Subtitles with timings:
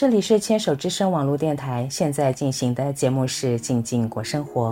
[0.00, 4.70] 这里是牵手之声网络电台，现在进行的节目是《静静过生活》。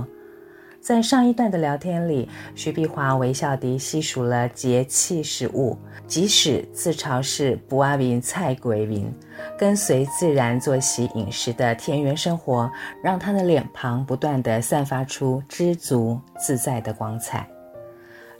[0.80, 9.12] 在上一段的聊天里，徐碧华微笑地细数了节气食物，即使自嘲是不阿明菜鬼名，
[9.58, 12.70] 跟随自然作息饮食的田园生活，
[13.04, 17.46] 让他的脸庞不断地散发出知足自在的光彩。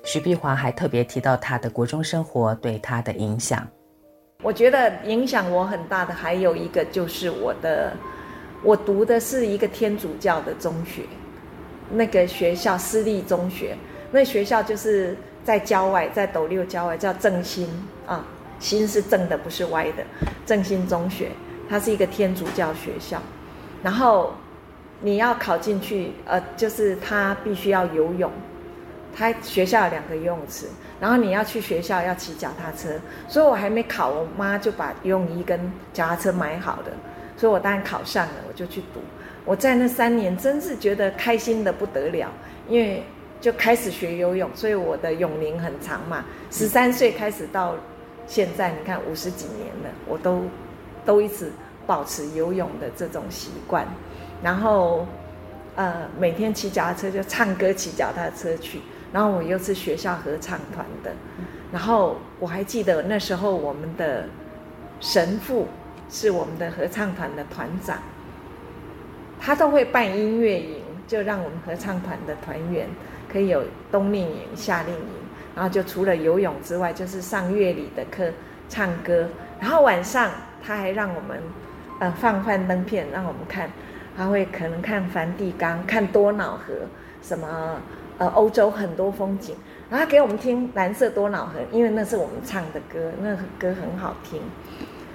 [0.05, 3.69] 徐碧华还特别提到他的国中生活对他的影响。
[4.45, 7.93] 我觉得影响我很大的还有一个就是我的，
[8.63, 11.03] 我读的是一个天主教的中学，
[11.91, 13.77] 那个学校私立中学，
[14.13, 17.69] 那学校就是在郊外，在斗六郊外叫正心
[18.07, 18.25] 啊，
[18.61, 20.05] 心是正的，不是歪的，
[20.47, 21.31] 正心中学，
[21.69, 23.21] 它是一个天主教学校，
[23.83, 24.33] 然后
[25.01, 28.31] 你要考进去，呃，就是他必须要游泳，
[29.17, 30.67] 他学校有两个游泳池。
[31.01, 32.89] 然后你要去学校要骑脚踏车，
[33.29, 36.87] 所以我还没考，我妈就把游泳衣跟脚踏车买好了，
[37.37, 39.01] 所以我当然考上了，我就去读。
[39.45, 42.29] 我在那三年真是觉得开心的不得了，
[42.69, 43.05] 因为
[43.41, 47.77] 就开始学游泳，所以我的泳龄很长嘛，十三岁开始到
[48.27, 50.43] 现在，你看五十几年了，我都
[51.07, 51.49] 都一直
[51.87, 53.87] 保持游泳的这种习惯。
[54.43, 55.07] 然后
[55.77, 58.81] 呃，每天骑脚踏车就唱歌骑脚踏车去。
[59.13, 61.13] 然后我又是学校合唱团的，
[61.73, 64.27] 然后我还记得那时候我们的
[65.01, 65.67] 神父
[66.11, 67.97] 是我们的合唱团的团长，
[69.41, 72.87] 他都会办音乐营，就让我们合唱团的团员
[73.33, 75.11] 可以有冬令营、夏令营，
[75.57, 78.31] 然后就除了游泳之外，就是上乐理的课、
[78.69, 79.27] 唱歌，
[79.59, 80.31] 然后晚上
[80.63, 81.41] 他还让我们
[82.01, 83.71] 呃放幻灯片让我们看，
[84.15, 86.75] 他会可能看梵蒂冈、看多瑙河
[87.23, 87.81] 什么。
[88.19, 89.55] 呃，欧洲很多风景，
[89.89, 94.41] 然后他给我们听《蓝色多瑙河》，因为那是我们唱的歌，那个歌很好听。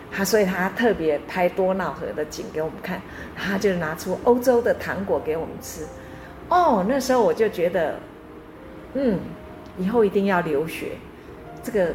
[0.09, 3.01] 他所以他特别拍多瑙河的景给我们看，
[3.35, 5.81] 他就拿出欧洲的糖果给我们吃。
[6.47, 7.95] 哦，那时候我就觉得，
[8.93, 9.19] 嗯，
[9.77, 10.91] 以后一定要留学，
[11.61, 11.89] 这个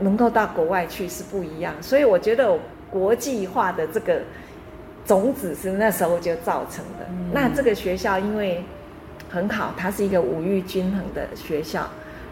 [0.00, 1.74] 能够到国外去是不一样。
[1.82, 2.58] 所以我觉得
[2.90, 4.22] 国际化的这个
[5.04, 7.04] 种子是那时候就造成的。
[7.10, 8.64] 嗯、那这个学校因为。
[9.28, 11.88] 很好，它是一个五育均衡的学校，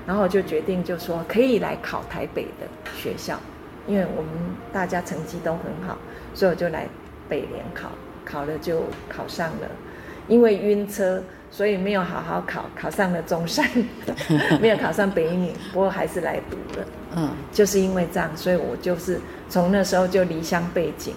[0.07, 2.67] 然后我就决定就说可以来考台北的
[2.97, 3.39] 学校，
[3.87, 4.31] 因为我们
[4.73, 5.99] 大家成绩都很好，
[6.35, 6.87] 所以我就来
[7.29, 7.91] 北联考，
[8.25, 9.69] 考了就考上了，
[10.29, 13.69] 因为晕车，所以没有好好考，考上了中山，
[14.63, 16.87] 没有考上北一女，不过还是来读了。
[17.17, 21.13] 嗯，就是因为这样，所以我就是从那时候就离乡背井，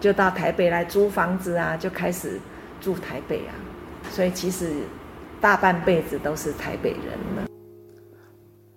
[0.00, 2.40] 就到台北来租房子啊，就开始
[2.80, 3.52] 住台北啊，
[4.10, 4.70] 所以其实。
[5.42, 7.48] 大半辈子都是台北人了。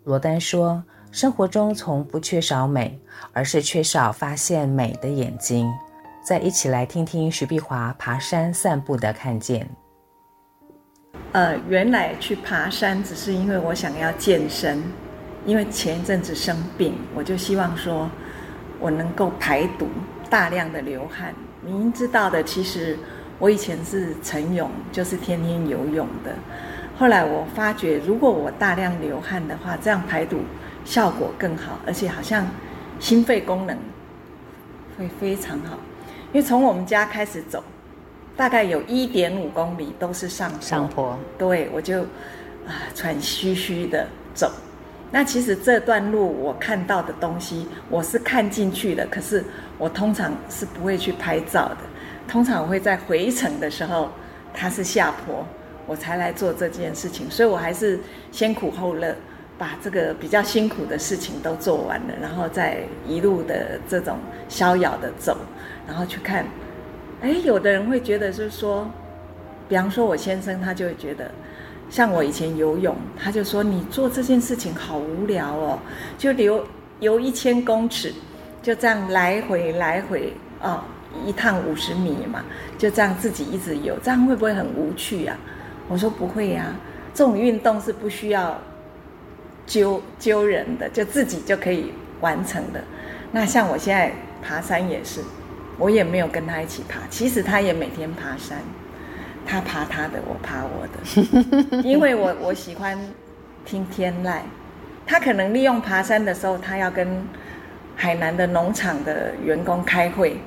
[0.03, 0.83] 罗丹说
[1.13, 2.99] ：“生活中从不缺少美，
[3.33, 5.71] 而是缺少发现美的眼睛。”
[6.25, 9.69] 再一起来听听徐碧华爬山散步的看见。
[11.33, 14.81] 呃，原来去爬山只是因为我想要健身，
[15.45, 18.09] 因为前一阵子生病，我就希望说
[18.79, 19.87] 我能够排毒，
[20.31, 21.31] 大量的流汗。
[21.61, 22.97] 您知道的，其实。
[23.38, 26.31] 我以前是晨泳，就是天天游泳的。
[26.97, 30.40] 后来我发觉，如果我大量流汗的话，这样排毒
[30.85, 32.47] 效果更好，而且好像
[33.00, 33.78] 心肺功能
[34.97, 35.78] 会非常好。
[36.31, 37.62] 因为从我们家开始走，
[38.38, 40.62] 大概有一点五公里都是上坡。
[40.62, 41.19] 上坡。
[41.38, 42.01] 对，我就
[42.66, 44.50] 啊喘吁吁的走。
[45.12, 49.44] 那其实这段路我看到的东西，我是看进去的，可是
[49.77, 51.77] 我通常是不会去拍照的。
[52.27, 54.10] 通常我会在回程的时候，
[54.54, 55.45] 它是下坡，
[55.86, 58.00] 我才来做这件事情，所以我还是
[58.31, 59.16] 先苦后乐，
[59.57, 64.18] 把这个比较辛苦的事情都做完了，然后再一路的这种
[64.50, 65.38] 逍遥的走，
[65.88, 66.45] 然后去看。
[67.22, 68.89] 哎，有的人会觉得就是说，
[69.69, 71.31] 比方说我先生他就会觉得，
[71.89, 75.80] 像我以前游泳，他就说你做这件事情好无聊哦，
[76.18, 76.68] 就游
[77.00, 78.13] 游一千公尺，
[78.62, 80.81] 就这样来回来回哦。
[81.25, 82.44] 一趟五十米嘛，
[82.77, 85.38] 就这样自己一直游，这样会不会很无趣啊？
[85.88, 86.73] 我说不会呀，
[87.13, 88.59] 这种运动是不需要
[89.67, 92.83] 揪揪人的，就自己就可以完成的。
[93.31, 95.21] 那像我现在爬山也是，
[95.77, 97.01] 我也没有跟他一起爬。
[97.09, 98.57] 其实他也每天爬山，
[99.45, 102.97] 他爬他的，我爬我的， 因为我我喜欢
[103.65, 104.39] 听天籁。
[105.07, 107.07] 他可能利用爬山的时候，他要跟
[107.95, 110.38] 海南的农场的员工开会，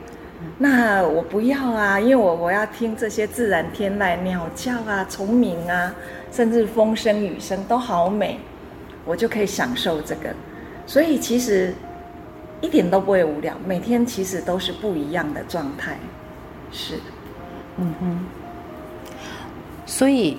[0.58, 5.94] 那我不要啊，因为我我要听这些自然天籁，鸟叫啊，虫鸣啊，
[6.31, 8.38] 甚至风声雨声都好美，
[9.05, 10.35] 我就可以享受这个。
[10.87, 11.75] 所以其实
[12.61, 15.99] 一点都不会无聊，每天其实都是不一样的状态，
[16.70, 16.94] 是，
[17.76, 18.19] 嗯哼。
[19.87, 20.38] 所以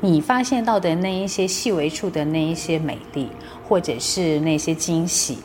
[0.00, 3.28] 你发现到的那一些细微处的那一些美丽，
[3.68, 5.38] 或者是那些惊喜，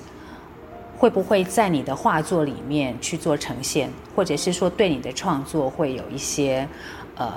[0.97, 6.67] 会不会在你的画作里面去做呈现，或者是说对你的创作会有一些
[7.15, 7.31] 呃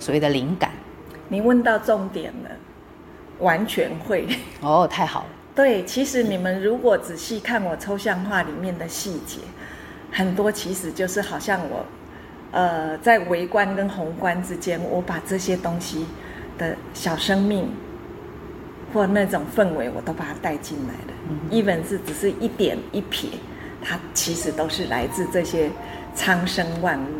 [0.00, 0.72] 所谓的灵感？
[1.28, 2.50] 你问到重点了，
[3.38, 4.26] 完全会。
[4.60, 5.26] 哦，太好了。
[5.54, 9.38] 对，其实你们如果仔细看我抽象画里面的细节，
[10.12, 11.86] 很多其实就是好像我，
[12.50, 16.04] 呃，在微观跟宏观之间，我把这些东西
[16.58, 17.70] 的小生命
[18.92, 21.15] 或那种氛围，我都把它带进来了。
[21.28, 23.30] 嗯，even 是只是一点一撇，
[23.82, 25.70] 它其实都是来自这些
[26.14, 27.10] 苍生万物，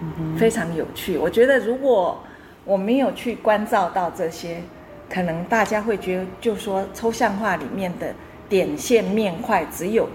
[0.00, 1.16] 嗯，非常有趣。
[1.16, 2.18] 我觉得如果
[2.64, 4.62] 我没有去关照到这些。
[5.10, 8.14] 可能大家会觉得，就说抽象画里面的
[8.46, 10.06] 点线面块只有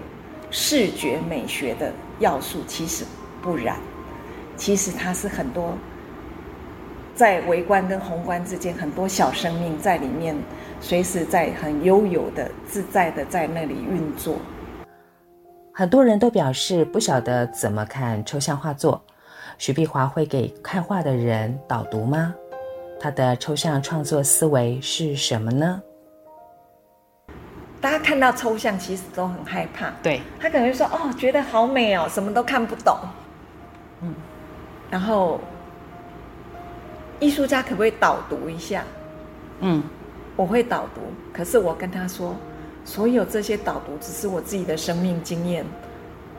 [0.52, 3.04] 视觉美学的要素，其实
[3.42, 3.74] 不然。
[4.56, 5.76] 其实它是很多
[7.12, 10.36] 在微观跟宏观之间很多小生命在里面，
[10.84, 14.36] 随时在很悠游的、自在的在那里运作。
[15.72, 19.02] 很多人都表示不晓得怎么看抽象画作，
[19.56, 22.34] 徐碧华会给看画的人导读吗？
[23.00, 25.82] 他的抽象创作思维是什么呢？
[27.80, 29.90] 大家看到抽象，其实都很害怕。
[30.02, 32.94] 对，他可能会说：“哦，觉得好美哦，什么都看不懂。”
[34.02, 34.14] 嗯，
[34.90, 35.40] 然后
[37.20, 38.84] 艺术家可不可以导读一下？
[39.60, 39.82] 嗯，
[40.36, 41.00] 我会导读，
[41.32, 42.34] 可是我跟他说，
[42.84, 45.64] 所有这些导读只是我自己的生命经验，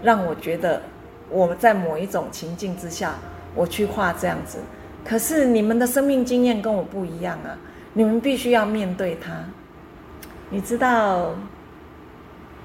[0.03, 0.81] 让我觉得
[1.29, 3.15] 我在某一种情境之下，
[3.55, 4.59] 我去画这样子。
[5.03, 7.55] 可是你们的生命经验跟我不一样啊！
[7.93, 9.31] 你们必须要面对它。
[10.49, 11.33] 你知道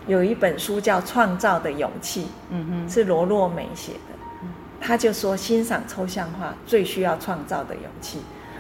[0.07, 3.99] 有一本书叫《创造的勇气》，嗯哼，是罗洛美写的。
[4.81, 8.19] 他就说，欣赏抽象画最需要创造的勇气。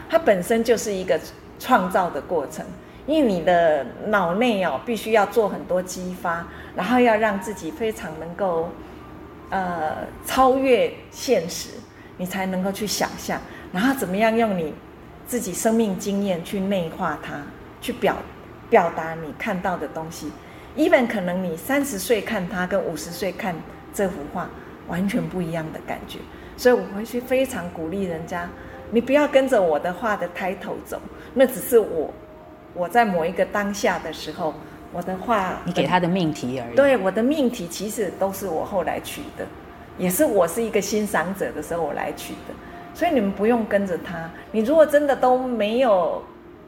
[0.08, 1.18] 它本身就是一个
[1.60, 2.66] 创造的过程，
[3.06, 8.70] 因为你的脑内哦，必须要做很多激发，然后要让自己非常能够
[9.50, 11.68] 呃超越现实，
[12.16, 13.40] 你才能够去想象。
[13.72, 14.74] 然后怎么样用你
[15.26, 17.34] 自己生命经验去内化它，
[17.80, 18.16] 去表
[18.68, 20.32] 表达你看到的东西。
[20.76, 23.54] even 可能你三十岁看它，跟五十岁看
[23.92, 24.48] 这幅画
[24.88, 26.18] 完全不一样的感觉。
[26.56, 28.48] 所以我会去非常鼓励人家，
[28.90, 31.00] 你不要跟着我的话的 title 走，
[31.32, 32.12] 那只是我
[32.74, 34.52] 我在某一个当下的时候，
[34.92, 36.76] 我的话你给他的命题而已。
[36.76, 39.46] 对，我的命题其实都是我后来取的，
[39.98, 42.54] 也是我是一个欣赏者的时候我来取的。
[42.92, 44.28] 所以你们不用跟着他。
[44.50, 46.20] 你如果真的都没有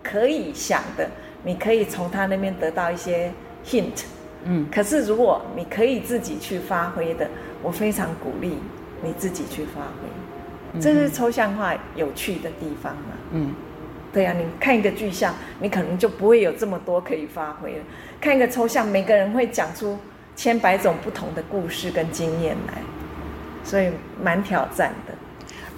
[0.03, 1.09] 可以想的，
[1.43, 3.33] 你可以从他那边得到一些
[3.67, 4.05] hint。
[4.45, 4.67] 嗯。
[4.73, 7.29] 可是如果你可以自己去发挥的，
[7.61, 8.57] 我非常鼓励
[9.03, 10.09] 你自己去发挥。
[10.81, 13.13] 这是抽象画有趣的地方嘛。
[13.33, 13.55] 嗯。
[14.13, 17.85] 对呀，你看一个具象，你可能就不会有这么多可以发挥了。
[18.21, 19.99] 看一个抽象，每个人会讲出
[20.37, 22.75] 千百种不同的故事跟经验来，
[23.65, 23.91] 所以
[24.23, 25.15] 蛮挑战的。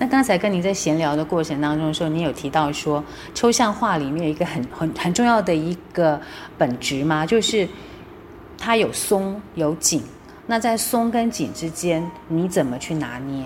[0.01, 6.21] 那刚才跟你在闲聊的过程当中的时候，你有提到说，抽象画里面有一个很很很重要的一个
[6.59, 7.25] 本质吗？
[7.25, 7.69] 就是
[8.59, 10.03] 它有松有紧。
[10.49, 13.45] 那在松跟紧之间，你怎么去拿捏？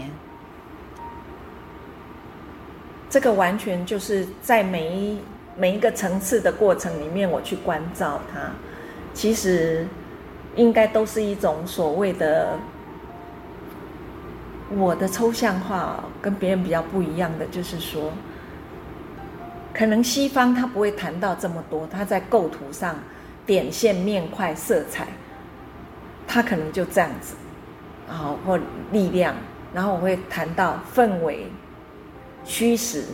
[3.11, 5.19] 这个完全就是在每一
[5.57, 8.51] 每一个层次的过程里面，我去关照它。
[9.15, 9.87] 其实
[10.57, 12.49] 应该都是一种所谓的。
[14.77, 18.13] 我的抽象化跟别人比较不一样的，就是说，
[19.73, 22.95] 可能西方他不会谈到这么多，他在构图上
[23.47, 25.07] 点线、面块、色彩，
[26.27, 27.35] 他可能就这样子，
[28.07, 28.61] 然后或
[28.93, 29.35] 力量，
[29.73, 31.47] 然后我会谈到氛围、
[32.49, 33.05] 虚实、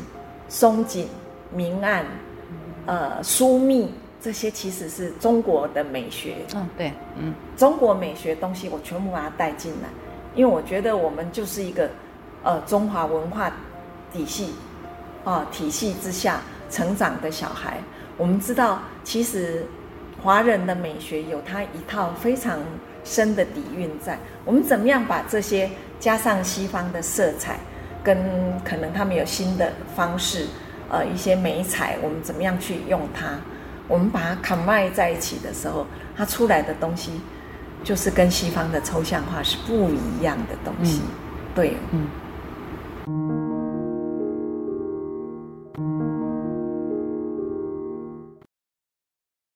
[0.49, 1.09] 松紧、
[1.53, 2.07] 明暗、
[2.87, 6.37] 呃疏密，这些其实是中国的美学。
[6.55, 9.89] 嗯，对，嗯，中国美学东西我全部把它带进来。
[10.37, 11.91] 因为我觉得我们就是一个，
[12.43, 13.53] 呃，中华文化
[14.13, 14.55] 体系，
[15.25, 17.79] 啊、呃，体系之下成长的小孩。
[18.17, 19.67] 我们知道，其实
[20.23, 22.59] 华人的美学有它一套非常
[23.05, 24.19] 深的底蕴在。
[24.45, 25.69] 我们怎么样把这些
[26.01, 27.59] 加上西方的色彩，
[28.05, 28.17] 跟
[28.63, 30.47] 可能他们有新的方式，
[30.91, 33.31] 呃，一些美彩，我们怎么样去用它？
[33.89, 37.21] 我们把它 combine 在一起的时候，它出来的东西
[37.83, 41.01] 就是跟西方的抽象画是不一样的东西。
[41.03, 41.09] 嗯、
[41.55, 42.07] 对，嗯。